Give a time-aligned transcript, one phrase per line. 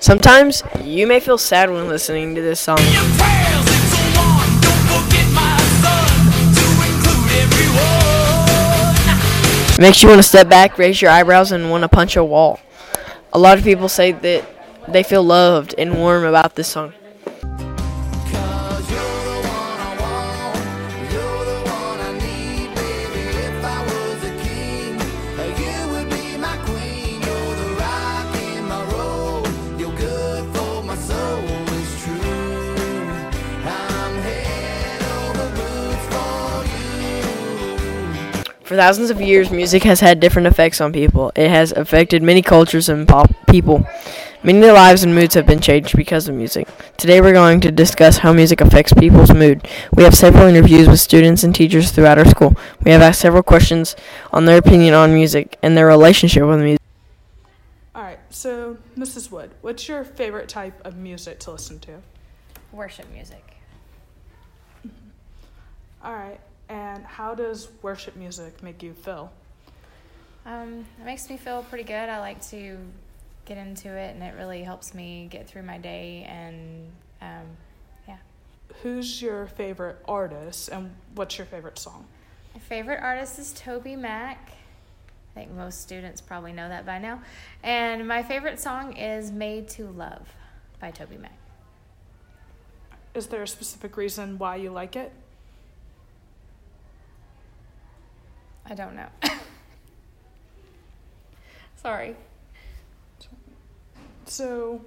[0.00, 2.78] Sometimes you may feel sad when listening to this song.
[9.78, 12.24] It makes you want to step back, raise your eyebrows, and want to punch a
[12.24, 12.58] wall.
[13.32, 14.44] A lot of people say that
[14.88, 16.94] they feel loved and warm about this song.
[38.68, 41.32] For thousands of years, music has had different effects on people.
[41.34, 43.86] It has affected many cultures and pop- people.
[44.42, 46.68] Many lives and moods have been changed because of music.
[46.98, 49.66] Today, we're going to discuss how music affects people's mood.
[49.94, 52.58] We have several interviews with students and teachers throughout our school.
[52.84, 53.96] We have asked several questions
[54.34, 56.82] on their opinion on music and their relationship with music.
[57.94, 59.30] All right, so Mrs.
[59.30, 62.02] Wood, what's your favorite type of music to listen to?
[62.72, 63.56] Worship music.
[64.86, 65.08] Mm-hmm.
[66.04, 66.40] All right,
[66.98, 69.32] and how does worship music make you feel?
[70.44, 72.08] Um, it makes me feel pretty good.
[72.08, 72.76] I like to
[73.44, 76.26] get into it, and it really helps me get through my day.
[76.28, 76.90] And
[77.22, 77.46] um,
[78.08, 78.16] yeah,
[78.82, 82.04] Who's your favorite artist and what's your favorite song?
[82.54, 84.50] my favorite artist is Toby Mac.
[84.50, 87.22] I think most students probably know that by now.
[87.62, 90.26] And my favorite song is "Made to Love"
[90.80, 91.36] by Toby Mac.
[93.14, 95.12] Is there a specific reason why you like it?
[98.68, 99.08] I don't know.
[101.76, 102.14] Sorry.
[104.26, 104.82] So,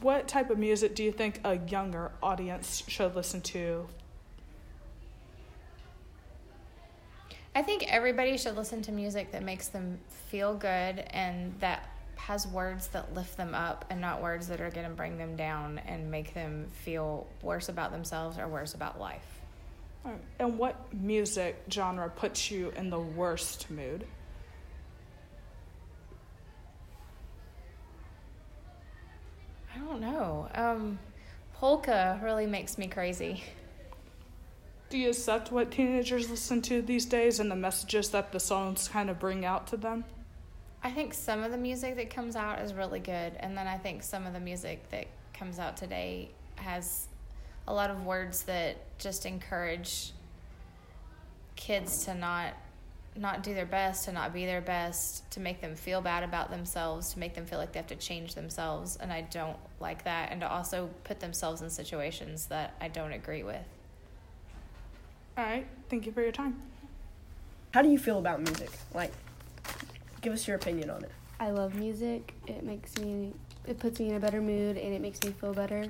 [0.00, 3.86] what type of music do you think a younger audience should listen to?
[7.54, 9.98] I think everybody should listen to music that makes them
[10.28, 14.70] feel good and that has words that lift them up and not words that are
[14.70, 19.00] going to bring them down and make them feel worse about themselves or worse about
[19.00, 19.39] life.
[20.04, 24.06] Right, And what music genre puts you in the worst mood?
[29.74, 30.48] I don't know.
[30.54, 30.98] Um,
[31.54, 33.44] polka really makes me crazy.
[34.88, 38.88] Do you accept what teenagers listen to these days and the messages that the songs
[38.88, 40.04] kind of bring out to them?
[40.82, 43.76] I think some of the music that comes out is really good, and then I
[43.76, 47.06] think some of the music that comes out today has
[47.70, 50.12] a lot of words that just encourage
[51.56, 52.54] kids to not
[53.16, 56.48] not do their best, to not be their best, to make them feel bad about
[56.48, 60.04] themselves, to make them feel like they have to change themselves, and I don't like
[60.04, 63.66] that, and to also put themselves in situations that I don't agree with.
[65.36, 66.62] All right, thank you for your time.
[67.72, 68.70] How do you feel about music?
[68.94, 69.12] Like,
[70.20, 71.10] give us your opinion on it.
[71.40, 72.32] I love music.
[72.46, 73.32] It makes me,
[73.66, 75.86] it puts me in a better mood and it makes me feel better.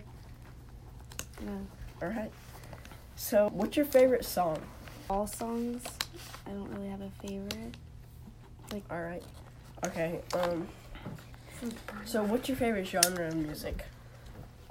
[1.45, 1.51] Yeah.
[2.03, 2.31] All right.
[3.17, 4.59] So, what's your favorite song?
[5.09, 5.83] All songs,
[6.47, 7.75] I don't really have a favorite.
[8.73, 8.85] Like.
[8.91, 9.23] All right.
[9.87, 10.21] Okay.
[10.35, 10.67] Um.
[12.07, 13.85] So, what's your favorite genre of music?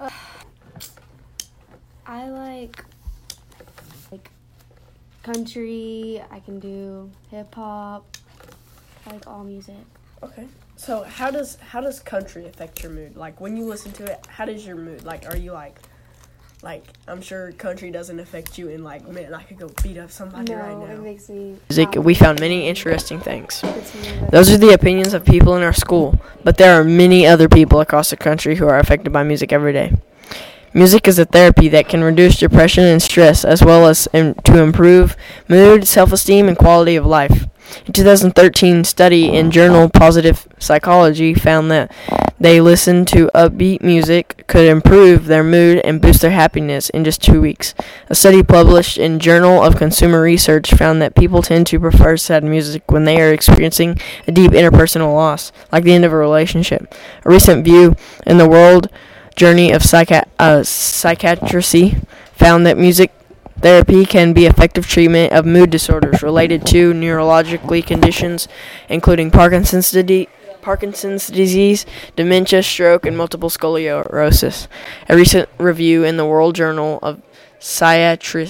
[2.06, 2.84] I like,
[4.10, 4.28] like,
[5.22, 6.20] country.
[6.30, 8.16] I can do hip hop.
[9.06, 9.76] I like all music.
[10.22, 10.46] Okay.
[10.76, 13.16] So, how does how does country affect your mood?
[13.16, 15.04] Like, when you listen to it, how does your mood?
[15.04, 15.78] Like, are you like,
[16.62, 20.10] like I'm sure country doesn't affect you in like, man, I could go beat up
[20.10, 20.92] somebody right no, now.
[20.92, 21.56] it makes me.
[21.68, 23.60] music, we found many interesting things.
[23.60, 26.58] Puts me in a better Those are the opinions of people in our school, but
[26.58, 29.92] there are many other people across the country who are affected by music every day.
[30.72, 34.62] Music is a therapy that can reduce depression and stress, as well as im- to
[34.62, 35.16] improve
[35.48, 37.48] mood, self-esteem, and quality of life.
[37.88, 41.90] A 2013 study in journal Positive Psychology found that
[42.40, 47.22] they listened to upbeat music could improve their mood and boost their happiness in just
[47.22, 47.74] two weeks.
[48.08, 52.42] A study published in Journal of Consumer Research found that people tend to prefer sad
[52.42, 56.94] music when they are experiencing a deep interpersonal loss, like the end of a relationship.
[57.26, 57.94] A recent view
[58.26, 58.88] in the World
[59.36, 61.96] Journey of Psychi- uh, Psychiatry
[62.32, 63.12] found that music
[63.60, 68.48] therapy can be effective treatment of mood disorders related to neurologically conditions,
[68.88, 70.26] including Parkinson's disease.
[70.62, 71.86] Parkinson's disease,
[72.16, 74.68] dementia, stroke, and multiple sclerosis.
[75.08, 77.20] A recent review in the World Journal of
[77.58, 78.48] Psychiatry,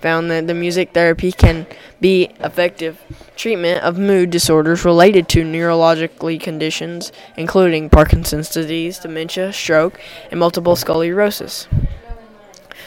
[0.00, 1.66] found that the music therapy can
[2.00, 3.02] be effective
[3.34, 10.00] treatment of mood disorders related to neurologically conditions, including Parkinson's disease, dementia, stroke,
[10.30, 11.66] and multiple sclerosis.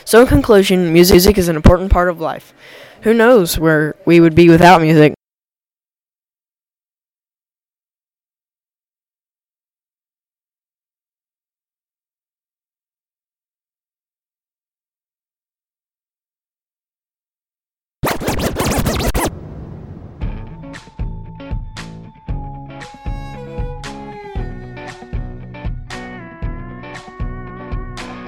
[0.06, 2.54] So, in conclusion, music is an important part of life.
[3.02, 5.14] Who knows where we would be without music?